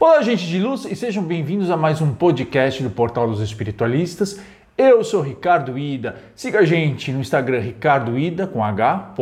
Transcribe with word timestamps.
Olá, 0.00 0.22
gente 0.22 0.46
de 0.46 0.60
luz, 0.60 0.84
e 0.84 0.94
sejam 0.94 1.24
bem-vindos 1.24 1.72
a 1.72 1.76
mais 1.76 2.00
um 2.00 2.14
podcast 2.14 2.80
do 2.80 2.88
Portal 2.88 3.26
dos 3.26 3.40
Espiritualistas. 3.40 4.38
Eu 4.76 5.02
sou 5.02 5.20
Ricardo 5.20 5.76
Ida. 5.76 6.22
Siga 6.36 6.60
a 6.60 6.64
gente 6.64 7.10
no 7.10 7.20
Instagram 7.20 7.58
Ricardo 7.58 8.16
Ida 8.16 8.46
com 8.46 8.62
H. 8.62 9.16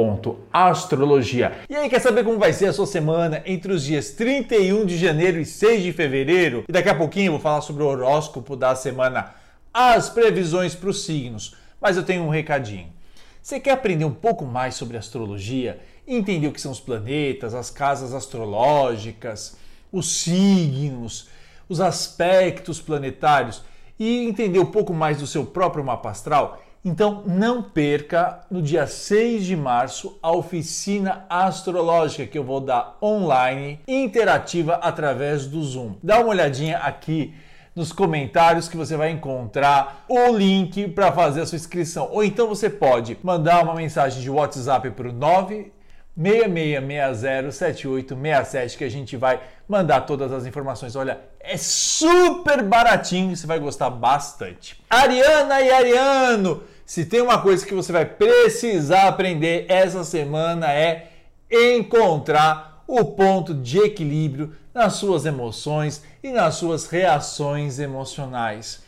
Astrologia. 0.53 1.53
E 1.71 1.75
aí, 1.75 1.89
quer 1.89 2.03
saber 2.03 2.25
como 2.25 2.39
vai 2.39 2.53
ser 2.53 2.67
a 2.67 2.75
sua 2.75 2.87
semana 2.87 3.43
entre 3.47 3.73
os 3.73 3.85
dias 3.85 4.11
31 4.11 4.85
de 4.85 4.99
janeiro 4.99 5.41
e 5.41 5.47
6 5.47 5.83
de 5.83 5.95
fevereiro? 5.95 6.65
E 6.69 6.73
daqui 6.73 6.91
a 6.91 6.95
pouquinho 6.95 7.29
eu 7.29 7.33
vou 7.33 7.41
falar 7.41 7.63
sobre 7.63 7.83
o 7.83 7.87
horóscopo 7.87 8.55
da 8.55 8.75
semana, 8.77 9.31
as 9.73 10.11
previsões 10.11 10.75
para 10.75 10.91
os 10.91 11.07
signos. 11.07 11.57
Mas 11.81 11.97
eu 11.97 12.03
tenho 12.03 12.23
um 12.23 12.29
recadinho. 12.29 12.93
Você 13.41 13.59
quer 13.59 13.71
aprender 13.71 14.05
um 14.05 14.13
pouco 14.13 14.45
mais 14.45 14.75
sobre 14.75 14.99
astrologia? 14.99 15.79
Entender 16.07 16.49
o 16.49 16.53
que 16.53 16.61
são 16.61 16.71
os 16.71 16.81
planetas, 16.81 17.55
as 17.55 17.71
casas 17.71 18.13
astrológicas, 18.13 19.57
os 19.93 20.21
signos, 20.21 21.29
os 21.69 21.81
aspectos 21.81 22.81
planetários 22.81 23.63
e 23.99 24.27
entender 24.27 24.59
um 24.59 24.67
pouco 24.67 24.93
mais 24.93 25.19
do 25.19 25.27
seu 25.27 25.45
próprio 25.45 25.85
mapa 25.85 26.11
astral? 26.11 26.61
Então 26.85 27.25
não 27.27 27.65
perca 27.65 28.43
no 28.49 28.63
dia 28.63 28.87
6 28.87 29.45
de 29.45 29.57
março 29.57 30.17
a 30.23 30.31
oficina 30.31 31.27
astrológica 31.29 32.27
que 32.27 32.39
eu 32.39 32.45
vou 32.45 32.61
dar 32.61 32.97
online, 33.03 33.81
interativa 33.89 34.75
através 34.75 35.47
do 35.47 35.61
Zoom. 35.65 35.95
Dá 36.01 36.21
uma 36.21 36.29
olhadinha 36.29 36.79
aqui 36.79 37.35
nos 37.75 37.93
comentários 37.93 38.69
que 38.69 38.77
você 38.77 38.97
vai 38.97 39.11
encontrar 39.11 40.05
o 40.09 40.29
link 40.35 40.89
para 40.89 41.11
fazer 41.11 41.43
a 41.43 41.47
sua 41.47 41.57
inscrição. 41.57 42.09
Ou 42.11 42.23
então 42.23 42.47
você 42.47 42.71
pode 42.71 43.19
mandar 43.23 43.65
uma 43.65 43.75
mensagem 43.75 44.23
de 44.23 44.31
WhatsApp 44.31 44.91
para 44.93 45.09
o 45.09 45.13
9 45.13 45.73
66607867 46.19 48.77
que 48.77 48.85
a 48.85 48.89
gente 48.89 49.17
vai 49.17 49.41
mandar 49.69 50.03
todas 50.03 50.33
as 50.33 50.47
informações. 50.47 50.95
Olha, 50.97 51.21
é 51.39 51.57
super 51.57 52.63
baratinho, 52.63 53.37
você 53.37 53.47
vai 53.47 53.59
gostar 53.59 53.91
bastante. 53.91 54.83
Ariana 54.89 55.61
e 55.61 55.71
Ariano, 55.71 56.63
se 56.85 57.05
tem 57.05 57.21
uma 57.21 57.41
coisa 57.41 57.67
que 57.67 57.75
você 57.75 57.93
vai 57.93 58.07
precisar 58.07 59.09
aprender 59.09 59.67
essa 59.69 60.05
semana 60.05 60.73
é 60.73 61.11
encontrar 61.51 62.83
o 62.87 63.05
ponto 63.05 63.53
de 63.53 63.79
equilíbrio 63.79 64.55
nas 64.73 64.95
suas 64.95 65.27
emoções 65.27 66.03
e 66.23 66.31
nas 66.31 66.55
suas 66.55 66.87
reações 66.87 67.79
emocionais. 67.79 68.83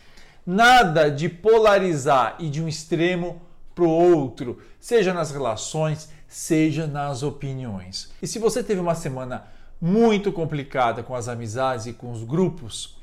Nada 0.46 1.10
de 1.10 1.28
polarizar 1.28 2.36
e 2.38 2.48
de 2.48 2.62
um 2.62 2.68
extremo 2.68 3.42
para 3.74 3.84
o 3.84 3.90
outro, 3.90 4.62
seja 4.80 5.12
nas 5.12 5.30
relações, 5.30 6.08
seja 6.28 6.86
nas 6.86 7.22
opiniões. 7.22 8.10
E 8.22 8.26
se 8.26 8.38
você 8.38 8.62
teve 8.62 8.80
uma 8.80 8.94
semana 8.94 9.44
muito 9.80 10.30
complicada 10.30 11.02
com 11.02 11.14
as 11.14 11.26
amizades 11.26 11.86
e 11.86 11.92
com 11.92 12.12
os 12.12 12.22
grupos, 12.22 12.96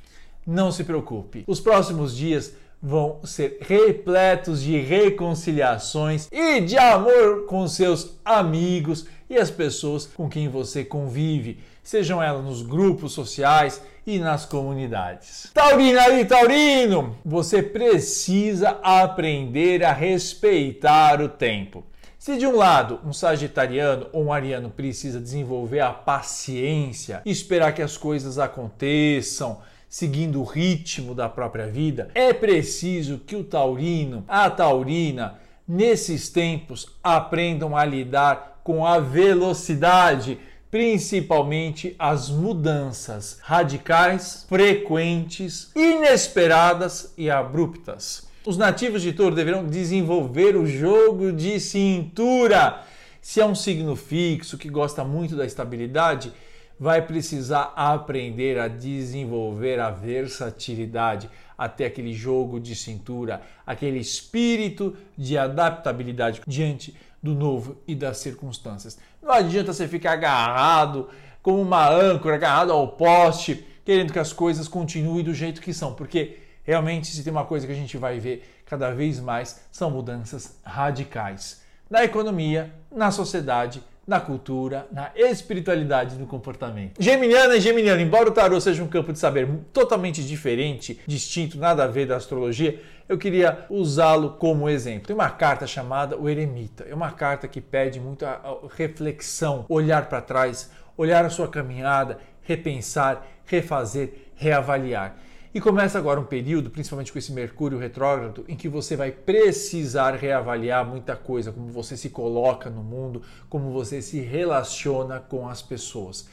não 0.45 0.71
se 0.71 0.83
preocupe. 0.83 1.43
Os 1.47 1.59
próximos 1.59 2.15
dias 2.15 2.53
vão 2.81 3.19
ser 3.23 3.57
repletos 3.61 4.61
de 4.61 4.79
reconciliações 4.79 6.29
e 6.31 6.61
de 6.61 6.77
amor 6.77 7.45
com 7.47 7.67
seus 7.67 8.17
amigos 8.23 9.07
e 9.27 9.37
as 9.37 9.49
pessoas 9.49 10.05
com 10.05 10.29
quem 10.29 10.47
você 10.47 10.83
convive, 10.83 11.59
sejam 11.81 12.21
elas 12.21 12.43
nos 12.43 12.61
grupos 12.61 13.11
sociais 13.13 13.81
e 14.05 14.19
nas 14.19 14.45
comunidades. 14.45 15.49
Taurina 15.51 16.09
e 16.09 16.25
Taurino, 16.25 17.17
você 17.25 17.63
precisa 17.63 18.77
aprender 18.83 19.83
a 19.83 19.91
respeitar 19.91 21.21
o 21.21 21.29
tempo. 21.29 21.83
Se 22.25 22.39
de 22.39 22.47
um 22.47 22.55
lado 22.55 22.99
um 23.05 23.13
sagitariano 23.13 24.07
ou 24.11 24.23
um 24.23 24.33
ariano 24.33 24.71
precisa 24.71 25.19
desenvolver 25.19 25.81
a 25.81 25.93
paciência, 25.93 27.21
esperar 27.23 27.71
que 27.71 27.83
as 27.83 27.97
coisas 27.97 28.39
aconteçam, 28.39 29.61
seguindo 29.87 30.41
o 30.41 30.43
ritmo 30.43 31.13
da 31.13 31.29
própria 31.29 31.67
vida, 31.67 32.09
é 32.15 32.33
preciso 32.33 33.19
que 33.19 33.35
o 33.35 33.43
taurino, 33.43 34.25
a 34.27 34.49
taurina, 34.49 35.35
nesses 35.67 36.27
tempos 36.27 36.87
aprendam 37.03 37.77
a 37.77 37.85
lidar 37.85 38.59
com 38.63 38.83
a 38.87 38.97
velocidade, 38.99 40.39
principalmente 40.71 41.95
as 41.99 42.31
mudanças 42.31 43.37
radicais, 43.43 44.47
frequentes, 44.49 45.69
inesperadas 45.75 47.13
e 47.15 47.29
abruptas. 47.29 48.25
Os 48.45 48.57
nativos 48.57 49.01
de 49.01 49.11
touro 49.11 49.33
deverão 49.33 49.65
desenvolver 49.65 50.55
o 50.55 50.67
jogo 50.67 51.31
de 51.31 51.59
cintura. 51.59 52.83
Se 53.19 53.41
é 53.41 53.45
um 53.45 53.55
signo 53.55 53.95
fixo 53.95 54.55
que 54.55 54.69
gosta 54.69 55.03
muito 55.03 55.35
da 55.35 55.47
estabilidade, 55.47 56.31
vai 56.79 57.01
precisar 57.01 57.73
aprender 57.75 58.59
a 58.59 58.67
desenvolver 58.67 59.79
a 59.79 59.89
versatilidade, 59.89 61.27
até 61.57 61.87
aquele 61.87 62.13
jogo 62.13 62.59
de 62.59 62.75
cintura, 62.75 63.41
aquele 63.65 63.97
espírito 63.97 64.95
de 65.17 65.39
adaptabilidade 65.39 66.41
diante 66.45 66.95
do 67.23 67.33
novo 67.33 67.81
e 67.87 67.95
das 67.95 68.17
circunstâncias. 68.17 68.99
Não 69.23 69.31
adianta 69.31 69.73
você 69.73 69.87
ficar 69.87 70.11
agarrado 70.11 71.09
como 71.41 71.59
uma 71.59 71.89
âncora, 71.89 72.35
agarrado 72.35 72.71
ao 72.71 72.89
poste, 72.89 73.65
querendo 73.83 74.13
que 74.13 74.19
as 74.19 74.31
coisas 74.31 74.67
continuem 74.67 75.23
do 75.23 75.33
jeito 75.33 75.61
que 75.61 75.73
são, 75.73 75.95
porque 75.95 76.44
Realmente, 76.65 77.07
se 77.07 77.23
tem 77.23 77.31
uma 77.31 77.45
coisa 77.45 77.67
que 77.67 77.71
a 77.71 77.75
gente 77.75 77.97
vai 77.97 78.19
ver 78.19 78.43
cada 78.65 78.91
vez 78.91 79.19
mais, 79.19 79.61
são 79.71 79.91
mudanças 79.91 80.59
radicais 80.65 81.63
na 81.89 82.03
economia, 82.03 82.73
na 82.91 83.11
sociedade, 83.11 83.83
na 84.07 84.19
cultura, 84.19 84.87
na 84.91 85.11
espiritualidade 85.15 86.15
no 86.15 86.27
comportamento. 86.27 87.01
Geminiana 87.01 87.55
e 87.55 87.61
Geminiano, 87.61 88.01
embora 88.01 88.29
o 88.29 88.31
tarô 88.31 88.59
seja 88.61 88.83
um 88.83 88.87
campo 88.87 89.11
de 89.11 89.19
saber 89.19 89.47
totalmente 89.73 90.23
diferente, 90.23 90.99
distinto, 91.07 91.57
nada 91.57 91.83
a 91.83 91.87
ver 91.87 92.05
da 92.05 92.15
astrologia, 92.15 92.81
eu 93.09 93.17
queria 93.17 93.65
usá-lo 93.69 94.31
como 94.31 94.69
exemplo. 94.69 95.07
Tem 95.07 95.15
uma 95.15 95.29
carta 95.29 95.65
chamada 95.65 96.17
O 96.17 96.29
Eremita. 96.29 96.85
É 96.87 96.93
uma 96.93 97.11
carta 97.11 97.47
que 97.47 97.61
pede 97.61 97.99
muita 97.99 98.41
reflexão, 98.75 99.65
olhar 99.69 100.07
para 100.07 100.21
trás, 100.21 100.69
olhar 100.97 101.25
a 101.25 101.29
sua 101.29 101.47
caminhada, 101.47 102.19
repensar, 102.41 103.25
refazer, 103.45 104.31
reavaliar. 104.35 105.15
E 105.55 105.61
começa 105.61 105.97
agora 105.97 106.19
um 106.19 106.25
período, 106.25 106.69
principalmente 106.69 107.13
com 107.13 107.17
esse 107.17 107.31
Mercúrio 107.31 107.77
retrógrado, 107.77 108.43
em 108.45 108.57
que 108.57 108.67
você 108.67 108.97
vai 108.97 109.09
precisar 109.09 110.13
reavaliar 110.13 110.85
muita 110.85 111.15
coisa, 111.15 111.49
como 111.49 111.69
você 111.69 111.95
se 111.95 112.09
coloca 112.09 112.69
no 112.69 112.83
mundo, 112.83 113.21
como 113.47 113.71
você 113.71 114.01
se 114.01 114.19
relaciona 114.19 115.17
com 115.17 115.47
as 115.47 115.61
pessoas. 115.61 116.27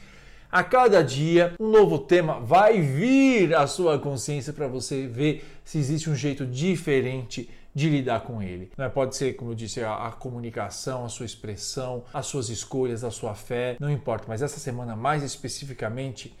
A 0.51 0.61
cada 0.61 1.01
dia, 1.01 1.53
um 1.57 1.69
novo 1.69 1.99
tema 1.99 2.41
vai 2.41 2.81
vir 2.81 3.55
à 3.55 3.65
sua 3.65 3.97
consciência 3.97 4.51
para 4.51 4.67
você 4.67 5.07
ver 5.07 5.45
se 5.63 5.77
existe 5.77 6.09
um 6.09 6.15
jeito 6.15 6.45
diferente 6.45 7.49
de 7.73 7.89
lidar 7.89 8.25
com 8.25 8.43
ele. 8.43 8.71
Não 8.77 8.83
é? 8.83 8.89
Pode 8.89 9.15
ser, 9.15 9.37
como 9.37 9.51
eu 9.51 9.55
disse, 9.55 9.81
a, 9.81 10.07
a, 10.07 10.11
comunicação, 10.11 11.05
a 11.05 11.09
sua 11.09 11.25
expressão, 11.25 12.03
as 12.13 12.25
suas 12.25 12.49
escolhas, 12.49 13.05
a 13.05 13.09
sua 13.09 13.33
fé, 13.33 13.77
não 13.79 13.89
importa. 13.89 14.25
Mas 14.27 14.41
essa 14.41 14.59
semana, 14.59 14.97
mais 14.97 15.23
especificamente, 15.23 16.35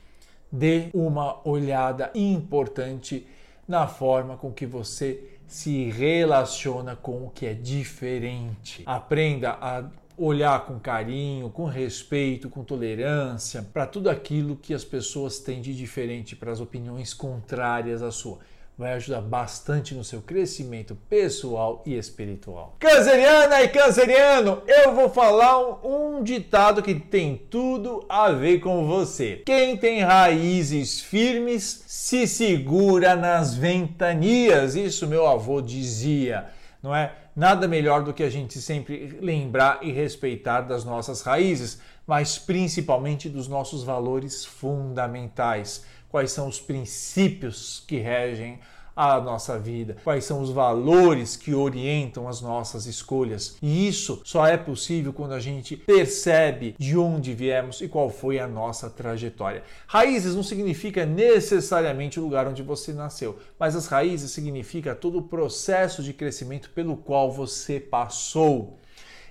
dê 0.53 0.91
uma 0.93 1.41
olhada 1.47 2.11
importante 2.13 3.25
na 3.67 3.87
forma 3.87 4.37
com 4.37 4.51
que 4.51 4.67
você 4.67 5.39
se 5.47 5.89
relaciona 5.89 6.95
com 6.95 7.25
o 7.25 7.31
que 7.31 7.47
é 7.47 7.55
diferente. 7.55 8.83
Aprenda 8.85 9.57
a 9.59 9.83
olhar 10.15 10.63
com 10.67 10.79
carinho, 10.79 11.49
com 11.49 11.65
respeito, 11.65 12.51
com 12.51 12.63
tolerância 12.63 13.63
para 13.73 13.87
tudo 13.87 14.11
aquilo 14.11 14.55
que 14.55 14.75
as 14.75 14.85
pessoas 14.85 15.39
têm 15.39 15.59
de 15.59 15.75
diferente, 15.75 16.35
para 16.35 16.51
as 16.51 16.59
opiniões 16.59 17.15
contrárias 17.15 18.03
à 18.03 18.11
sua 18.11 18.37
vai 18.77 18.93
ajudar 18.93 19.21
bastante 19.21 19.93
no 19.93 20.03
seu 20.03 20.21
crescimento 20.21 20.97
pessoal 21.07 21.83
e 21.85 21.95
espiritual. 21.95 22.75
Canceriana 22.79 23.61
e 23.61 23.67
canceriano, 23.67 24.63
eu 24.67 24.95
vou 24.95 25.09
falar 25.09 25.59
um, 25.59 26.17
um, 26.17 26.23
ditado 26.23 26.81
que 26.81 26.95
tem 26.95 27.37
tudo 27.49 28.03
a 28.09 28.31
ver 28.31 28.59
com 28.59 28.87
você. 28.87 29.43
Quem 29.45 29.77
tem 29.77 30.01
raízes 30.01 31.01
firmes 31.01 31.83
se 31.87 32.25
segura 32.27 33.15
nas 33.15 33.53
ventanias. 33.53 34.75
Isso 34.75 35.07
meu 35.07 35.27
avô 35.27 35.61
dizia, 35.61 36.47
não 36.81 36.95
é? 36.95 37.13
Nada 37.35 37.67
melhor 37.67 38.03
do 38.03 38.13
que 38.13 38.23
a 38.23 38.29
gente 38.29 38.59
sempre 38.59 39.17
lembrar 39.19 39.79
e 39.81 39.91
respeitar 39.91 40.61
das 40.61 40.83
nossas 40.83 41.21
raízes, 41.21 41.79
mas 42.05 42.37
principalmente 42.37 43.29
dos 43.29 43.47
nossos 43.47 43.83
valores 43.83 44.45
fundamentais 44.45 45.83
quais 46.13 46.31
são 46.31 46.47
os 46.47 46.59
princípios 46.59 47.83
que 47.87 47.97
regem 47.97 48.59
a 48.95 49.19
nossa 49.19 49.57
vida, 49.57 49.97
quais 50.03 50.23
são 50.23 50.43
os 50.43 50.51
valores 50.51 51.35
que 51.35 51.55
orientam 51.55 52.27
as 52.27 52.39
nossas 52.39 52.85
escolhas. 52.85 53.57
E 53.59 53.87
isso 53.87 54.21
só 54.23 54.45
é 54.45 54.55
possível 54.55 55.11
quando 55.11 55.33
a 55.33 55.39
gente 55.39 55.75
percebe 55.75 56.75
de 56.77 56.95
onde 56.95 57.33
viemos 57.33 57.81
e 57.81 57.87
qual 57.87 58.11
foi 58.11 58.37
a 58.37 58.47
nossa 58.47 58.91
trajetória. 58.91 59.63
Raízes 59.87 60.35
não 60.35 60.43
significa 60.43 61.03
necessariamente 61.03 62.19
o 62.19 62.23
lugar 62.23 62.47
onde 62.47 62.61
você 62.61 62.93
nasceu, 62.93 63.39
mas 63.57 63.75
as 63.75 63.87
raízes 63.87 64.29
significa 64.29 64.93
todo 64.93 65.17
o 65.17 65.23
processo 65.23 66.03
de 66.03 66.13
crescimento 66.13 66.69
pelo 66.69 66.95
qual 66.95 67.31
você 67.31 67.79
passou. 67.79 68.77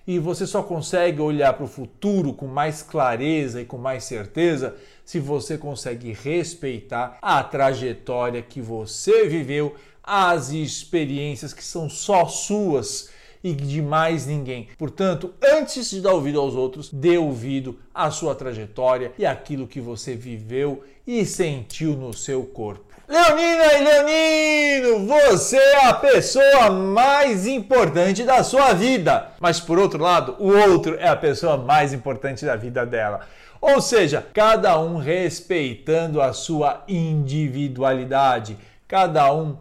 E 0.07 0.19
você 0.19 0.47
só 0.47 0.63
consegue 0.63 1.21
olhar 1.21 1.53
para 1.53 1.65
o 1.65 1.69
futuro 1.69 2.33
com 2.33 2.47
mais 2.47 2.83
clareza 2.83 3.61
e 3.61 3.65
com 3.65 3.79
mais 3.79 4.05
certeza 4.05 4.77
se 5.05 5.19
você 5.19 5.57
consegue 5.57 6.13
respeitar 6.13 7.19
a 7.21 7.43
trajetória 7.43 8.43
que 8.43 8.61
você 8.61 9.29
viveu, 9.29 9.75
as 10.03 10.51
experiências 10.51 11.53
que 11.53 11.63
são 11.63 11.89
só 11.89 12.27
suas 12.27 13.11
e 13.43 13.53
de 13.53 13.83
mais 13.83 14.27
ninguém. 14.27 14.69
Portanto, 14.79 15.33
antes 15.43 15.91
de 15.91 16.01
dar 16.01 16.13
ouvido 16.13 16.41
aos 16.41 16.55
outros, 16.55 16.91
dê 16.93 17.17
ouvido 17.19 17.79
à 17.95 18.11
sua 18.11 18.35
trajetória 18.35 19.13
e 19.19 19.27
aquilo 19.27 19.67
que 19.67 19.81
você 19.81 20.15
viveu 20.15 20.85
e 21.07 21.25
sentiu 21.25 21.97
no 21.97 22.13
seu 22.13 22.45
corpo. 22.45 22.93
Leonina 23.09 23.73
e 23.75 23.85
Leonino, 23.85 25.07
você 25.07 25.59
é 25.59 25.87
a 25.87 25.93
pessoa 25.93 26.71
mais 26.71 27.47
importante 27.47 28.23
da 28.23 28.43
sua 28.43 28.73
vida. 28.73 29.33
Mas 29.39 29.61
por 29.61 29.79
outro 29.79 30.03
lado, 30.03 30.37
o 30.39 30.49
outro 30.49 30.97
é 30.99 31.09
a 31.09 31.17
pessoa 31.17 31.59
mais 31.59 31.93
importante 31.93 32.47
da 32.47 32.57
vida 32.57 32.87
dela. 32.87 33.27
Ou 33.61 33.81
seja, 33.81 34.27
cada 34.33 34.81
um 34.81 34.97
respeitando 34.97 36.23
a 36.23 36.33
sua 36.33 36.83
individualidade, 36.89 38.57
cada 38.89 39.33
um 39.33 39.57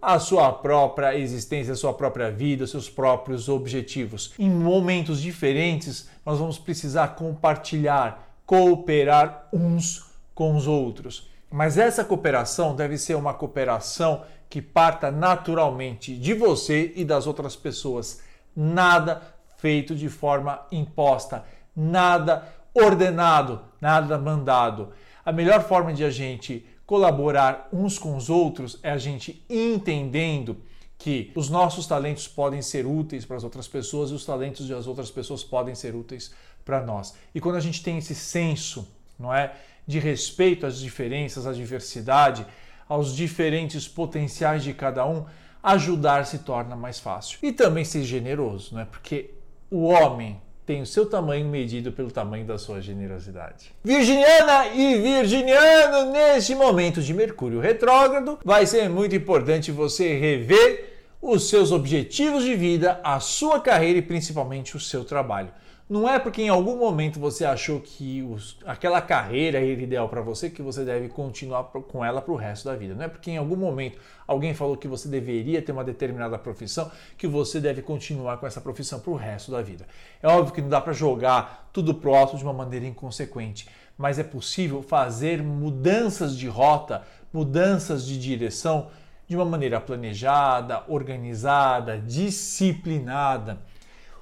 a 0.00 0.18
sua 0.18 0.52
própria 0.52 1.16
existência, 1.16 1.74
a 1.74 1.76
sua 1.76 1.94
própria 1.94 2.30
vida, 2.30 2.66
seus 2.66 2.90
próprios 2.90 3.48
objetivos. 3.48 4.34
Em 4.38 4.50
momentos 4.50 5.20
diferentes, 5.20 6.08
nós 6.26 6.38
vamos 6.38 6.58
precisar 6.58 7.08
compartilhar, 7.08 8.36
cooperar 8.44 9.48
uns 9.52 10.06
com 10.34 10.56
os 10.56 10.66
outros. 10.66 11.30
Mas 11.50 11.78
essa 11.78 12.04
cooperação 12.04 12.74
deve 12.74 12.98
ser 12.98 13.14
uma 13.14 13.32
cooperação 13.32 14.24
que 14.50 14.60
parta 14.60 15.10
naturalmente 15.10 16.16
de 16.16 16.34
você 16.34 16.92
e 16.96 17.04
das 17.04 17.26
outras 17.26 17.54
pessoas. 17.54 18.22
Nada 18.56 19.22
feito 19.58 19.94
de 19.94 20.08
forma 20.08 20.66
imposta, 20.72 21.44
nada 21.76 22.48
ordenado, 22.74 23.60
nada 23.80 24.18
mandado. 24.18 24.88
A 25.24 25.30
melhor 25.30 25.62
forma 25.62 25.92
de 25.92 26.04
a 26.04 26.10
gente 26.10 26.66
colaborar 26.92 27.70
uns 27.72 27.98
com 27.98 28.14
os 28.18 28.28
outros 28.28 28.78
é 28.82 28.90
a 28.90 28.98
gente 28.98 29.42
entendendo 29.48 30.58
que 30.98 31.32
os 31.34 31.48
nossos 31.48 31.86
talentos 31.86 32.28
podem 32.28 32.60
ser 32.60 32.84
úteis 32.84 33.24
para 33.24 33.38
as 33.38 33.44
outras 33.44 33.66
pessoas 33.66 34.10
e 34.10 34.12
os 34.12 34.26
talentos 34.26 34.68
das 34.68 34.86
outras 34.86 35.10
pessoas 35.10 35.42
podem 35.42 35.74
ser 35.74 35.94
úteis 35.94 36.34
para 36.62 36.82
nós. 36.82 37.14
E 37.34 37.40
quando 37.40 37.56
a 37.56 37.60
gente 37.60 37.82
tem 37.82 37.96
esse 37.96 38.14
senso, 38.14 38.86
não 39.18 39.32
é, 39.32 39.54
de 39.86 39.98
respeito 39.98 40.66
às 40.66 40.78
diferenças, 40.78 41.46
à 41.46 41.54
diversidade, 41.54 42.44
aos 42.86 43.16
diferentes 43.16 43.88
potenciais 43.88 44.62
de 44.62 44.74
cada 44.74 45.06
um, 45.06 45.24
ajudar 45.62 46.26
se 46.26 46.40
torna 46.40 46.76
mais 46.76 47.00
fácil. 47.00 47.38
E 47.42 47.54
também 47.54 47.86
ser 47.86 48.04
generoso, 48.04 48.74
não 48.74 48.82
é? 48.82 48.84
Porque 48.84 49.30
o 49.70 49.84
homem 49.84 50.38
tem 50.64 50.80
o 50.80 50.86
seu 50.86 51.06
tamanho 51.06 51.46
medido 51.48 51.92
pelo 51.92 52.10
tamanho 52.10 52.44
da 52.44 52.56
sua 52.56 52.80
generosidade. 52.80 53.74
Virginiana 53.82 54.68
e 54.68 55.00
virginiano, 55.00 56.12
neste 56.12 56.54
momento 56.54 57.02
de 57.02 57.12
Mercúrio 57.12 57.60
retrógrado, 57.60 58.38
vai 58.44 58.64
ser 58.66 58.88
muito 58.88 59.14
importante 59.14 59.72
você 59.72 60.16
rever 60.16 60.92
os 61.20 61.48
seus 61.48 61.70
objetivos 61.70 62.44
de 62.44 62.54
vida, 62.54 63.00
a 63.04 63.20
sua 63.20 63.60
carreira 63.60 63.98
e 63.98 64.02
principalmente 64.02 64.76
o 64.76 64.80
seu 64.80 65.04
trabalho. 65.04 65.50
Não 65.92 66.08
é 66.08 66.18
porque 66.18 66.40
em 66.40 66.48
algum 66.48 66.78
momento 66.78 67.20
você 67.20 67.44
achou 67.44 67.78
que 67.78 68.22
os, 68.22 68.56
aquela 68.64 68.98
carreira 69.02 69.58
era 69.58 69.66
ideal 69.66 70.08
para 70.08 70.22
você 70.22 70.48
que 70.48 70.62
você 70.62 70.86
deve 70.86 71.10
continuar 71.10 71.64
com 71.64 72.02
ela 72.02 72.22
para 72.22 72.32
o 72.32 72.34
resto 72.34 72.64
da 72.64 72.74
vida. 72.74 72.94
Não 72.94 73.02
é 73.04 73.08
porque 73.08 73.30
em 73.30 73.36
algum 73.36 73.56
momento 73.56 73.98
alguém 74.26 74.54
falou 74.54 74.74
que 74.74 74.88
você 74.88 75.06
deveria 75.06 75.60
ter 75.60 75.70
uma 75.70 75.84
determinada 75.84 76.38
profissão 76.38 76.90
que 77.18 77.26
você 77.26 77.60
deve 77.60 77.82
continuar 77.82 78.38
com 78.38 78.46
essa 78.46 78.58
profissão 78.58 79.00
para 79.00 79.10
o 79.10 79.16
resto 79.16 79.52
da 79.52 79.60
vida. 79.60 79.86
É 80.22 80.28
óbvio 80.28 80.54
que 80.54 80.62
não 80.62 80.70
dá 80.70 80.80
para 80.80 80.94
jogar 80.94 81.68
tudo 81.74 81.94
pro 81.94 82.14
alto 82.14 82.38
de 82.38 82.42
uma 82.42 82.54
maneira 82.54 82.86
inconsequente, 82.86 83.68
mas 83.98 84.18
é 84.18 84.24
possível 84.24 84.80
fazer 84.80 85.42
mudanças 85.42 86.38
de 86.38 86.48
rota, 86.48 87.02
mudanças 87.30 88.06
de 88.06 88.18
direção 88.18 88.88
de 89.28 89.36
uma 89.36 89.44
maneira 89.44 89.78
planejada, 89.78 90.84
organizada, 90.88 91.98
disciplinada. 91.98 93.58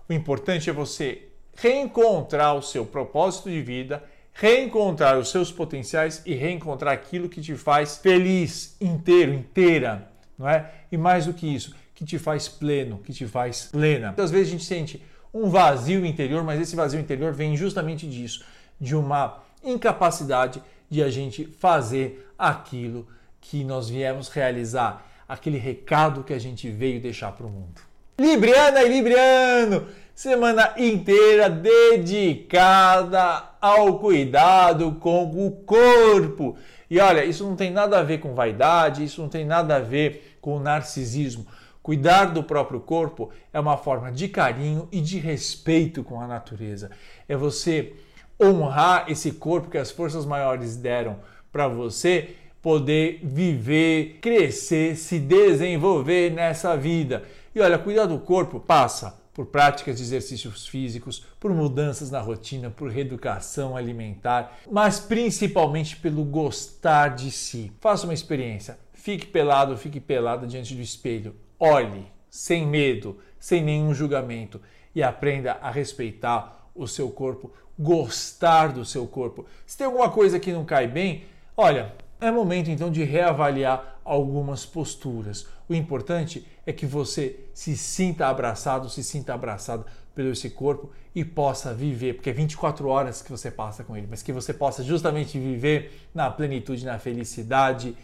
O 0.09 0.13
importante 0.13 0.69
é 0.69 0.73
você 0.73 1.30
reencontrar 1.61 2.57
o 2.57 2.63
seu 2.63 2.87
propósito 2.87 3.51
de 3.51 3.61
vida, 3.61 4.03
reencontrar 4.33 5.19
os 5.19 5.31
seus 5.31 5.53
potenciais 5.53 6.23
e 6.25 6.35
reencontrar 6.35 6.95
aquilo 6.95 7.29
que 7.29 7.43
te 7.43 7.55
faz 7.55 7.99
feliz, 7.99 8.77
inteiro, 8.81 9.35
inteira, 9.35 10.09
não 10.39 10.49
é? 10.49 10.71
E 10.91 10.97
mais 10.97 11.27
do 11.27 11.35
que 11.35 11.47
isso, 11.47 11.75
que 11.95 12.03
te 12.03 12.19
faz 12.19 12.49
pleno, 12.49 12.99
que 13.05 13.13
te 13.13 13.27
faz 13.27 13.65
plena. 13.71 14.07
Muitas 14.07 14.31
vezes 14.31 14.49
a 14.49 14.51
gente 14.53 14.65
sente 14.65 15.03
um 15.35 15.51
vazio 15.51 16.07
interior, 16.07 16.43
mas 16.43 16.59
esse 16.59 16.75
vazio 16.75 16.99
interior 16.99 17.35
vem 17.35 17.55
justamente 17.55 18.09
disso, 18.09 18.43
de 18.81 18.97
uma 18.97 19.43
incapacidade 19.63 20.63
de 20.89 21.03
a 21.03 21.11
gente 21.11 21.45
fazer 21.45 22.27
aquilo 22.39 23.07
que 23.39 23.63
nós 23.65 23.91
viemos 23.91 24.29
realizar, 24.29 25.07
aquele 25.29 25.59
recado 25.59 26.25
que 26.25 26.33
a 26.33 26.39
gente 26.39 26.71
veio 26.71 27.01
deixar 27.01 27.33
para 27.33 27.47
o 27.47 27.51
mundo. 27.51 27.83
Libriana 28.19 28.83
e 28.83 28.89
Libriano, 28.89 29.87
semana 30.21 30.75
inteira 30.77 31.49
dedicada 31.49 33.43
ao 33.59 33.99
cuidado 33.99 34.93
com 35.01 35.25
o 35.25 35.51
corpo. 35.51 36.59
E 36.91 37.01
olha, 37.01 37.25
isso 37.25 37.43
não 37.43 37.57
tem 37.57 37.71
nada 37.71 37.99
a 37.99 38.03
ver 38.03 38.19
com 38.19 38.35
vaidade, 38.35 39.03
isso 39.03 39.23
não 39.23 39.31
tem 39.31 39.47
nada 39.47 39.77
a 39.77 39.81
ver 39.81 40.37
com 40.39 40.59
narcisismo. 40.59 41.47
Cuidar 41.83 42.27
do 42.27 42.45
próprio 42.45 42.81
corpo 42.81 43.31
é 43.51 43.59
uma 43.59 43.79
forma 43.79 44.13
de 44.13 44.29
carinho 44.29 44.87
e 44.93 45.01
de 45.01 45.19
respeito 45.19 46.05
com 46.05 46.21
a 46.21 46.27
natureza. 46.27 46.91
É 47.27 47.35
você 47.35 47.95
honrar 48.39 49.07
esse 49.09 49.33
corpo 49.33 49.71
que 49.71 49.79
as 49.79 49.91
forças 49.91 50.27
maiores 50.27 50.77
deram 50.77 51.17
para 51.51 51.67
você 51.67 52.37
poder 52.61 53.21
viver, 53.23 54.19
crescer, 54.21 54.97
se 54.97 55.19
desenvolver 55.19 56.31
nessa 56.31 56.77
vida. 56.77 57.23
E 57.55 57.61
olha, 57.63 57.79
cuidar 57.79 58.05
do 58.05 58.19
corpo 58.19 58.61
passa 58.61 59.19
por 59.41 59.47
práticas 59.47 59.97
de 59.97 60.03
exercícios 60.03 60.67
físicos, 60.67 61.25
por 61.41 61.55
mudanças 61.55 62.11
na 62.11 62.21
rotina, 62.21 62.69
por 62.69 62.91
reeducação 62.91 63.75
alimentar, 63.75 64.59
mas 64.71 65.01
principalmente 65.01 65.97
pelo 65.97 66.23
gostar 66.25 67.15
de 67.15 67.31
si. 67.31 67.73
Faça 67.81 68.05
uma 68.05 68.13
experiência. 68.13 68.79
Fique 68.93 69.27
pelado, 69.27 69.79
fique 69.79 69.99
pelada 69.99 70.47
diante 70.47 70.75
do 70.75 70.83
espelho. 70.83 71.35
Olhe, 71.59 72.05
sem 72.29 72.67
medo, 72.67 73.19
sem 73.39 73.65
nenhum 73.65 73.95
julgamento 73.95 74.61
e 74.95 75.03
aprenda 75.03 75.53
a 75.63 75.71
respeitar 75.71 76.69
o 76.75 76.87
seu 76.87 77.09
corpo, 77.09 77.51
gostar 77.79 78.75
do 78.75 78.85
seu 78.85 79.07
corpo. 79.07 79.47
Se 79.65 79.79
tem 79.79 79.87
alguma 79.87 80.11
coisa 80.11 80.39
que 80.39 80.53
não 80.53 80.67
cai 80.67 80.87
bem, 80.87 81.25
olha, 81.57 81.95
é 82.21 82.31
momento 82.31 82.71
então 82.71 82.91
de 82.91 83.05
reavaliar 83.05 84.00
algumas 84.11 84.67
posturas. 84.67 85.47
O 85.69 85.75
importante 85.75 86.45
é 86.67 86.73
que 86.73 86.85
você 86.85 87.39
se 87.55 87.77
sinta 87.77 88.27
abraçado, 88.27 88.91
se 88.91 89.05
sinta 89.05 89.33
abraçado 89.33 89.87
pelo 90.13 90.33
esse 90.33 90.51
corpo 90.51 90.91
e 91.15 91.25
possa 91.25 91.73
viver, 91.73 92.15
porque 92.15 92.31
é 92.31 92.33
24 92.33 92.89
horas 92.89 93.23
que 93.23 93.31
você 93.31 93.53
passa 93.53 93.85
com 93.85 93.97
ele, 93.97 94.09
mas 94.11 94.21
que 94.21 94.33
você 94.33 94.53
possa 94.53 94.83
justamente 94.83 95.39
viver 95.39 96.09
na 96.13 96.29
plenitude, 96.29 96.85
na 96.85 96.99
felicidade 96.99 97.97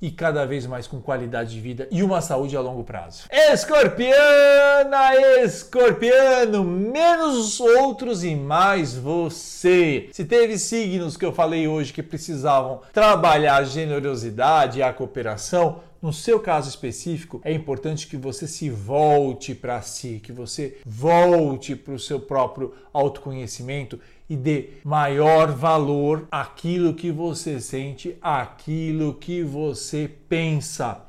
e 0.00 0.10
cada 0.10 0.44
vez 0.46 0.66
mais 0.66 0.86
com 0.86 1.00
qualidade 1.00 1.54
de 1.54 1.60
vida 1.60 1.88
e 1.90 2.02
uma 2.02 2.20
saúde 2.20 2.56
a 2.56 2.60
longo 2.60 2.84
prazo. 2.84 3.24
Escorpiana, 3.30 5.14
escorpiano, 5.42 6.64
menos 6.64 7.60
outros 7.60 8.22
e 8.22 8.34
mais 8.34 8.94
você. 8.94 10.08
Se 10.12 10.24
teve 10.24 10.58
signos 10.58 11.16
que 11.16 11.24
eu 11.24 11.32
falei 11.32 11.66
hoje 11.66 11.92
que 11.92 12.02
precisavam 12.02 12.80
trabalhar 12.92 13.56
a 13.56 13.64
generosidade 13.64 14.78
e 14.78 14.82
a 14.82 14.92
cooperação, 14.92 15.80
no 16.06 16.12
seu 16.12 16.38
caso 16.38 16.68
específico, 16.68 17.40
é 17.42 17.52
importante 17.52 18.06
que 18.06 18.16
você 18.16 18.46
se 18.46 18.70
volte 18.70 19.56
para 19.56 19.82
si, 19.82 20.20
que 20.22 20.30
você 20.30 20.78
volte 20.86 21.74
para 21.74 21.94
o 21.94 21.98
seu 21.98 22.20
próprio 22.20 22.72
autoconhecimento 22.92 23.98
e 24.30 24.36
dê 24.36 24.68
maior 24.84 25.50
valor 25.50 26.28
àquilo 26.30 26.94
que 26.94 27.10
você 27.10 27.58
sente, 27.60 28.16
àquilo 28.22 29.14
que 29.14 29.42
você 29.42 30.08
pensa. 30.28 31.05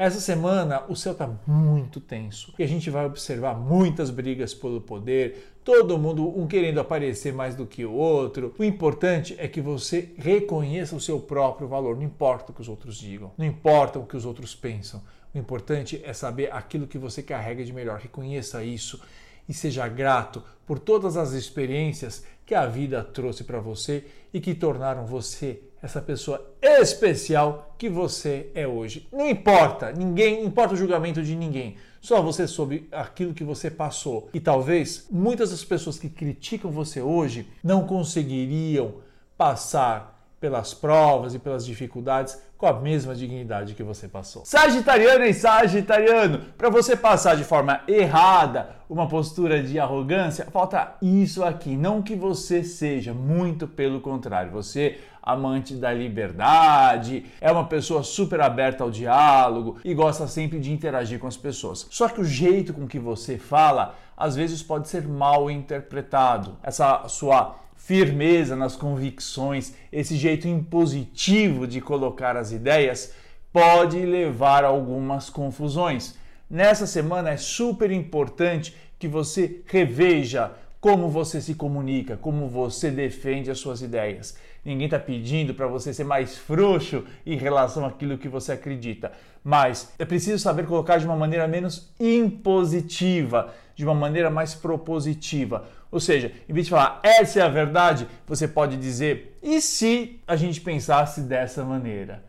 Essa 0.00 0.18
semana 0.18 0.82
o 0.88 0.96
céu 0.96 1.12
está 1.12 1.30
muito 1.46 2.00
tenso 2.00 2.54
e 2.58 2.62
a 2.62 2.66
gente 2.66 2.88
vai 2.88 3.04
observar 3.04 3.52
muitas 3.52 4.08
brigas 4.08 4.54
pelo 4.54 4.80
poder, 4.80 5.58
todo 5.62 5.98
mundo 5.98 6.26
um 6.26 6.46
querendo 6.46 6.80
aparecer 6.80 7.34
mais 7.34 7.54
do 7.54 7.66
que 7.66 7.84
o 7.84 7.92
outro. 7.92 8.54
O 8.58 8.64
importante 8.64 9.36
é 9.38 9.46
que 9.46 9.60
você 9.60 10.14
reconheça 10.16 10.96
o 10.96 11.00
seu 11.02 11.20
próprio 11.20 11.68
valor, 11.68 11.96
não 11.96 12.02
importa 12.02 12.50
o 12.50 12.54
que 12.54 12.62
os 12.62 12.68
outros 12.70 12.96
digam, 12.96 13.30
não 13.36 13.44
importa 13.44 13.98
o 13.98 14.06
que 14.06 14.16
os 14.16 14.24
outros 14.24 14.54
pensam. 14.54 15.02
O 15.34 15.38
importante 15.38 16.00
é 16.02 16.14
saber 16.14 16.50
aquilo 16.50 16.86
que 16.86 16.96
você 16.96 17.22
carrega 17.22 17.62
de 17.62 17.70
melhor, 17.70 17.98
reconheça 17.98 18.64
isso 18.64 19.02
e 19.46 19.52
seja 19.52 19.86
grato 19.86 20.42
por 20.66 20.78
todas 20.78 21.18
as 21.18 21.32
experiências 21.32 22.24
que 22.50 22.54
a 22.56 22.66
vida 22.66 23.04
trouxe 23.04 23.44
para 23.44 23.60
você 23.60 24.04
e 24.34 24.40
que 24.40 24.56
tornaram 24.56 25.06
você 25.06 25.60
essa 25.80 26.02
pessoa 26.02 26.52
especial 26.60 27.76
que 27.78 27.88
você 27.88 28.50
é 28.56 28.66
hoje. 28.66 29.06
Não 29.12 29.28
importa, 29.28 29.92
ninguém, 29.92 30.40
não 30.40 30.48
importa 30.48 30.74
o 30.74 30.76
julgamento 30.76 31.22
de 31.22 31.36
ninguém. 31.36 31.76
Só 32.00 32.20
você 32.20 32.48
soube 32.48 32.88
aquilo 32.90 33.34
que 33.34 33.44
você 33.44 33.70
passou. 33.70 34.28
E 34.34 34.40
talvez 34.40 35.06
muitas 35.12 35.52
das 35.52 35.62
pessoas 35.62 35.96
que 35.96 36.10
criticam 36.10 36.72
você 36.72 37.00
hoje 37.00 37.46
não 37.62 37.86
conseguiriam 37.86 38.94
passar 39.38 40.19
pelas 40.40 40.72
provas 40.72 41.34
e 41.34 41.38
pelas 41.38 41.66
dificuldades 41.66 42.40
com 42.56 42.66
a 42.66 42.72
mesma 42.72 43.14
dignidade 43.14 43.74
que 43.74 43.82
você 43.82 44.08
passou. 44.08 44.44
Sagitariano 44.44 45.24
e 45.24 45.34
Sagitariano, 45.34 46.40
para 46.56 46.70
você 46.70 46.96
passar 46.96 47.36
de 47.36 47.44
forma 47.44 47.82
errada 47.86 48.70
uma 48.88 49.06
postura 49.06 49.62
de 49.62 49.78
arrogância, 49.78 50.46
falta 50.50 50.96
isso 51.00 51.44
aqui. 51.44 51.76
Não 51.76 52.02
que 52.02 52.16
você 52.16 52.64
seja, 52.64 53.14
muito 53.14 53.68
pelo 53.68 54.00
contrário. 54.00 54.50
Você 54.50 54.98
amante 55.22 55.74
da 55.74 55.92
liberdade, 55.92 57.26
é 57.40 57.52
uma 57.52 57.66
pessoa 57.66 58.02
super 58.02 58.40
aberta 58.40 58.82
ao 58.82 58.90
diálogo 58.90 59.76
e 59.84 59.92
gosta 59.92 60.26
sempre 60.26 60.58
de 60.58 60.72
interagir 60.72 61.18
com 61.18 61.26
as 61.26 61.36
pessoas. 61.36 61.86
Só 61.90 62.08
que 62.08 62.20
o 62.20 62.24
jeito 62.24 62.72
com 62.72 62.88
que 62.88 62.98
você 62.98 63.38
fala 63.38 63.94
às 64.16 64.36
vezes 64.36 64.62
pode 64.62 64.88
ser 64.88 65.06
mal 65.06 65.50
interpretado. 65.50 66.56
Essa 66.62 67.06
sua 67.08 67.56
firmeza 67.84 68.54
nas 68.54 68.76
convicções, 68.76 69.74
esse 69.90 70.16
jeito 70.16 70.46
impositivo 70.46 71.66
de 71.66 71.80
colocar 71.80 72.36
as 72.36 72.52
ideias 72.52 73.12
pode 73.52 73.98
levar 73.98 74.64
a 74.64 74.68
algumas 74.68 75.28
confusões. 75.28 76.14
Nessa 76.48 76.86
semana 76.86 77.30
é 77.30 77.36
super 77.36 77.90
importante 77.90 78.76
que 78.98 79.08
você 79.08 79.62
reveja 79.66 80.52
como 80.80 81.08
você 81.08 81.40
se 81.40 81.54
comunica, 81.54 82.16
como 82.16 82.48
você 82.48 82.90
defende 82.90 83.50
as 83.50 83.58
suas 83.58 83.82
ideias. 83.82 84.36
Ninguém 84.64 84.86
está 84.86 84.98
pedindo 84.98 85.54
para 85.54 85.66
você 85.66 85.92
ser 85.92 86.04
mais 86.04 86.36
frouxo 86.36 87.04
em 87.24 87.36
relação 87.36 87.84
àquilo 87.84 88.18
que 88.18 88.28
você 88.28 88.52
acredita, 88.52 89.10
mas 89.42 89.92
é 89.98 90.04
preciso 90.04 90.38
saber 90.38 90.66
colocar 90.66 90.98
de 90.98 91.06
uma 91.06 91.16
maneira 91.16 91.48
menos 91.48 91.90
impositiva, 91.98 93.52
de 93.74 93.84
uma 93.84 93.94
maneira 93.94 94.30
mais 94.30 94.54
propositiva. 94.54 95.66
Ou 95.90 95.98
seja, 95.98 96.32
em 96.48 96.52
vez 96.52 96.66
de 96.66 96.70
falar 96.70 97.00
essa 97.02 97.40
é 97.40 97.42
a 97.42 97.48
verdade, 97.48 98.06
você 98.26 98.46
pode 98.46 98.76
dizer 98.76 99.36
e 99.42 99.60
se 99.60 100.20
a 100.26 100.36
gente 100.36 100.60
pensasse 100.60 101.20
dessa 101.22 101.64
maneira? 101.64 102.22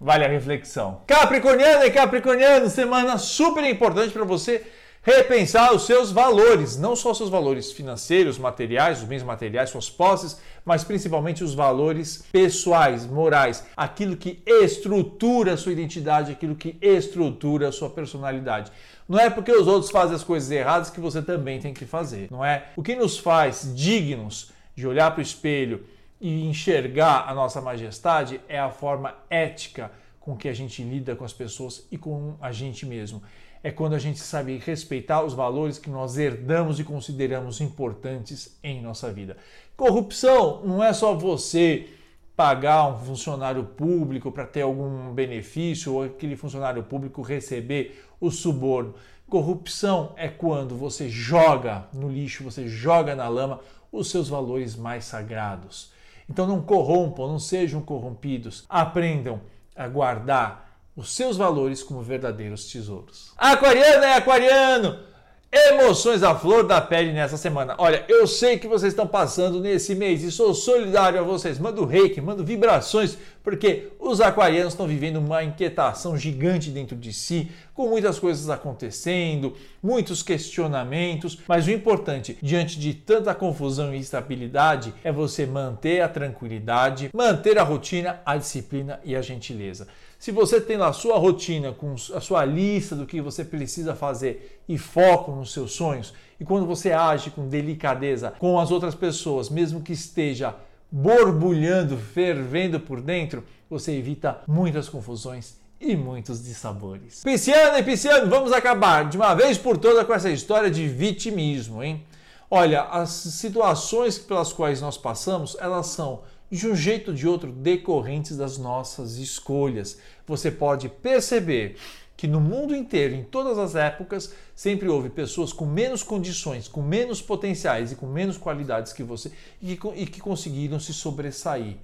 Vale 0.00 0.24
a 0.24 0.28
reflexão. 0.28 1.02
Capricorniano 1.06 1.84
e 1.84 1.90
Capricorniano, 1.90 2.70
semana 2.70 3.18
super 3.18 3.64
importante 3.64 4.12
para 4.12 4.24
você 4.24 4.64
repensar 5.02 5.74
os 5.74 5.86
seus 5.86 6.12
valores, 6.12 6.76
não 6.76 6.94
só 6.94 7.10
os 7.10 7.16
seus 7.16 7.30
valores 7.30 7.72
financeiros, 7.72 8.38
materiais, 8.38 8.98
os 8.98 9.04
bens 9.04 9.22
materiais, 9.22 9.70
suas 9.70 9.90
posses, 9.90 10.38
mas 10.64 10.84
principalmente 10.84 11.44
os 11.44 11.54
valores 11.54 12.24
pessoais, 12.30 13.06
morais, 13.06 13.64
aquilo 13.76 14.16
que 14.16 14.42
estrutura 14.46 15.54
a 15.54 15.56
sua 15.56 15.72
identidade, 15.72 16.32
aquilo 16.32 16.54
que 16.54 16.76
estrutura 16.80 17.68
a 17.68 17.72
sua 17.72 17.90
personalidade. 17.90 18.70
Não 19.08 19.18
é 19.18 19.28
porque 19.28 19.52
os 19.52 19.66
outros 19.66 19.90
fazem 19.90 20.14
as 20.14 20.24
coisas 20.24 20.50
erradas 20.50 20.90
que 20.90 21.00
você 21.00 21.20
também 21.20 21.58
tem 21.58 21.74
que 21.74 21.84
fazer, 21.84 22.28
não 22.30 22.44
é? 22.44 22.68
O 22.76 22.82
que 22.82 22.94
nos 22.94 23.18
faz 23.18 23.72
dignos 23.74 24.52
de 24.74 24.86
olhar 24.86 25.10
para 25.10 25.20
o 25.20 25.22
espelho 25.22 25.84
e 26.20 26.46
enxergar 26.46 27.24
a 27.28 27.34
nossa 27.34 27.60
majestade 27.60 28.40
é 28.48 28.58
a 28.58 28.70
forma 28.70 29.14
ética 29.28 29.90
com 30.20 30.36
que 30.36 30.48
a 30.48 30.52
gente 30.52 30.82
lida 30.82 31.16
com 31.16 31.24
as 31.24 31.32
pessoas 31.32 31.86
e 31.90 31.98
com 31.98 32.36
a 32.40 32.52
gente 32.52 32.86
mesmo 32.86 33.22
é 33.62 33.70
quando 33.70 33.94
a 33.94 33.98
gente 33.98 34.18
sabe 34.18 34.56
respeitar 34.56 35.22
os 35.22 35.34
valores 35.34 35.78
que 35.78 35.90
nós 35.90 36.16
herdamos 36.16 36.80
e 36.80 36.84
consideramos 36.84 37.60
importantes 37.60 38.58
em 38.62 38.80
nossa 38.80 39.12
vida. 39.12 39.36
Corrupção 39.80 40.60
não 40.62 40.84
é 40.84 40.92
só 40.92 41.14
você 41.14 41.88
pagar 42.36 42.86
um 42.88 42.98
funcionário 42.98 43.64
público 43.64 44.30
para 44.30 44.44
ter 44.44 44.60
algum 44.60 45.10
benefício 45.14 45.94
ou 45.94 46.02
aquele 46.02 46.36
funcionário 46.36 46.82
público 46.82 47.22
receber 47.22 48.04
o 48.20 48.30
suborno. 48.30 48.94
Corrupção 49.26 50.12
é 50.18 50.28
quando 50.28 50.76
você 50.76 51.08
joga 51.08 51.86
no 51.94 52.10
lixo, 52.10 52.44
você 52.44 52.68
joga 52.68 53.16
na 53.16 53.26
lama 53.26 53.58
os 53.90 54.10
seus 54.10 54.28
valores 54.28 54.76
mais 54.76 55.06
sagrados. 55.06 55.90
Então 56.28 56.46
não 56.46 56.60
corrompam, 56.60 57.26
não 57.26 57.38
sejam 57.38 57.80
corrompidos. 57.80 58.66
Aprendam 58.68 59.40
a 59.74 59.88
guardar 59.88 60.76
os 60.94 61.10
seus 61.10 61.38
valores 61.38 61.82
como 61.82 62.02
verdadeiros 62.02 62.70
tesouros. 62.70 63.32
Aquariana 63.34 64.08
é 64.08 64.14
aquariano! 64.16 65.09
Emoções 65.52 66.22
à 66.22 66.32
flor 66.32 66.62
da 66.62 66.80
pele 66.80 67.12
nessa 67.12 67.36
semana. 67.36 67.74
Olha, 67.76 68.04
eu 68.08 68.24
sei 68.24 68.56
que 68.56 68.68
vocês 68.68 68.92
estão 68.92 69.04
passando 69.04 69.58
nesse 69.58 69.96
mês 69.96 70.22
e 70.22 70.30
sou 70.30 70.54
solidário 70.54 71.18
a 71.18 71.24
vocês. 71.24 71.58
Mando 71.58 71.84
reiki, 71.84 72.20
mando 72.20 72.44
vibrações, 72.44 73.18
porque 73.42 73.88
os 73.98 74.20
aquarianos 74.20 74.74
estão 74.74 74.86
vivendo 74.86 75.16
uma 75.16 75.42
inquietação 75.42 76.16
gigante 76.16 76.70
dentro 76.70 76.94
de 76.94 77.12
si, 77.12 77.50
com 77.74 77.88
muitas 77.88 78.16
coisas 78.16 78.48
acontecendo, 78.48 79.56
muitos 79.82 80.22
questionamentos. 80.22 81.40
Mas 81.48 81.66
o 81.66 81.72
importante, 81.72 82.38
diante 82.40 82.78
de 82.78 82.94
tanta 82.94 83.34
confusão 83.34 83.92
e 83.92 83.98
instabilidade, 83.98 84.94
é 85.02 85.10
você 85.10 85.46
manter 85.46 86.00
a 86.00 86.08
tranquilidade, 86.08 87.10
manter 87.12 87.58
a 87.58 87.64
rotina, 87.64 88.20
a 88.24 88.36
disciplina 88.36 89.00
e 89.04 89.16
a 89.16 89.22
gentileza. 89.22 89.88
Se 90.20 90.30
você 90.30 90.60
tem 90.60 90.76
na 90.76 90.92
sua 90.92 91.16
rotina, 91.16 91.72
com 91.72 91.94
a 91.94 92.20
sua 92.20 92.44
lista 92.44 92.94
do 92.94 93.06
que 93.06 93.22
você 93.22 93.42
precisa 93.42 93.94
fazer 93.94 94.60
e 94.68 94.76
foco 94.76 95.32
nos 95.32 95.50
seus 95.50 95.72
sonhos, 95.72 96.12
e 96.38 96.44
quando 96.44 96.66
você 96.66 96.92
age 96.92 97.30
com 97.30 97.48
delicadeza 97.48 98.34
com 98.38 98.60
as 98.60 98.70
outras 98.70 98.94
pessoas, 98.94 99.48
mesmo 99.48 99.80
que 99.80 99.94
esteja 99.94 100.54
borbulhando, 100.92 101.96
fervendo 101.96 102.78
por 102.78 103.00
dentro, 103.00 103.42
você 103.70 103.92
evita 103.92 104.42
muitas 104.46 104.90
confusões 104.90 105.58
e 105.80 105.96
muitos 105.96 106.44
dissabores. 106.44 107.22
Pisciano 107.24 107.78
e 107.78 107.82
Pisciano, 107.82 108.28
vamos 108.28 108.52
acabar 108.52 109.08
de 109.08 109.16
uma 109.16 109.32
vez 109.32 109.56
por 109.56 109.78
todas 109.78 110.06
com 110.06 110.12
essa 110.12 110.28
história 110.28 110.70
de 110.70 110.86
vitimismo, 110.86 111.82
hein? 111.82 112.04
Olha, 112.50 112.82
as 112.82 113.08
situações 113.08 114.18
pelas 114.18 114.52
quais 114.52 114.82
nós 114.82 114.98
passamos, 114.98 115.56
elas 115.58 115.86
são 115.86 116.20
de 116.50 116.66
um 116.66 116.74
jeito 116.74 117.12
ou 117.12 117.16
de 117.16 117.28
outro 117.28 117.52
decorrentes 117.52 118.36
das 118.36 118.58
nossas 118.58 119.16
escolhas. 119.16 119.98
Você 120.26 120.50
pode 120.50 120.88
perceber 120.88 121.76
que 122.16 122.26
no 122.26 122.40
mundo 122.40 122.76
inteiro, 122.76 123.14
em 123.14 123.24
todas 123.24 123.56
as 123.56 123.74
épocas, 123.74 124.34
sempre 124.54 124.88
houve 124.88 125.08
pessoas 125.08 125.54
com 125.54 125.64
menos 125.64 126.02
condições, 126.02 126.68
com 126.68 126.82
menos 126.82 127.22
potenciais 127.22 127.92
e 127.92 127.96
com 127.96 128.06
menos 128.06 128.36
qualidades 128.36 128.92
que 128.92 129.02
você 129.02 129.32
e 129.62 129.76
que, 129.76 129.88
e 129.96 130.06
que 130.06 130.20
conseguiram 130.20 130.78
se 130.78 130.92
sobressair. 130.92 131.76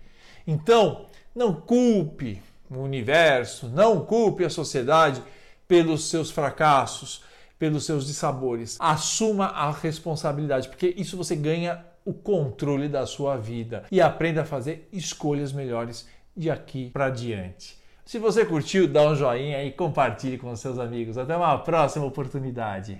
Então, 0.47 1.07
não 1.35 1.55
culpe 1.55 2.43
o 2.71 2.79
universo, 2.79 3.69
não 3.69 4.05
culpe 4.05 4.45
a 4.45 4.51
sociedade 4.51 5.23
pelos 5.67 6.11
seus 6.11 6.31
fracassos, 6.31 7.23
pelos 7.59 7.87
seus 7.87 8.07
dissabores. 8.07 8.77
Assuma 8.79 9.47
a 9.47 9.71
responsabilidade, 9.71 10.69
porque 10.69 10.93
isso 10.99 11.17
você 11.17 11.35
ganha 11.35 11.83
o 12.07 12.15
controle 12.15 12.89
da 12.89 13.05
sua 13.05 13.37
vida 13.37 13.85
e 13.91 14.01
aprenda 14.01 14.43
a 14.43 14.47
fazer 14.47 14.89
escolhas 14.93 15.53
melhores 15.53 16.09
de 16.37 16.49
aqui 16.49 16.89
para 16.91 17.11
diante. 17.11 17.77
Se 18.05 18.21
você 18.21 18.47
curtiu, 18.47 18.87
dá 18.87 19.03
um 19.03 19.17
joinha 19.17 19.65
e 19.65 19.73
compartilhe 19.73 20.39
com 20.39 20.55
seus 20.55 20.79
amigos. 20.79 21.19
Até 21.19 21.37
uma 21.37 21.59
próxima 21.59 22.07
oportunidade. 22.07 22.99